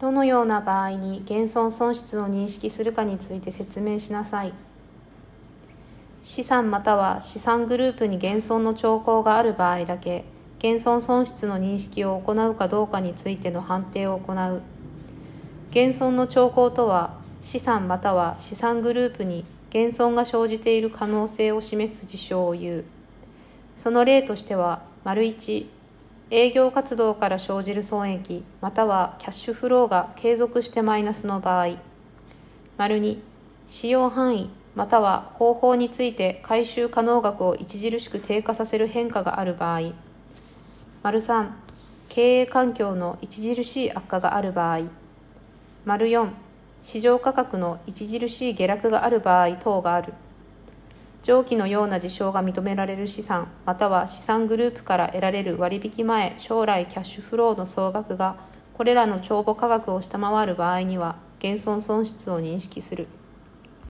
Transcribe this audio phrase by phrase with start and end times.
[0.00, 4.52] どのような場合に減損損失を認識するかについて説明しなさい。
[6.24, 10.24] 資産または資産グループに減損の兆候がある場合だけ
[10.58, 14.62] 減損損失の認識を行うかどうかについての判定を行う
[15.70, 22.84] 減損の兆候とは資産または資産グループに減損が生じている可能性を示す事象を言う
[23.76, 25.66] その例としては丸1
[26.36, 31.76] 営業活動から生じる損益またはキャッシュフローが継続してマイナスの場合。
[32.76, 33.20] 丸2
[33.68, 39.92] 使用範囲または方法について回収可能額を著しく低下させる変化がある場合。
[41.04, 41.50] 丸3
[42.08, 44.88] 経営環境の著しい悪化がある場合。
[45.84, 46.30] 丸4
[46.82, 50.12] 市場価格の著しい下落がある場合等がある。
[51.24, 58.36] 上記のような事象が認められる資産または資産グループから得られる割引前将来キャッシュフローの総額が
[58.74, 63.08] これらの帳簿価格を下回る場合には減損損失を認識する。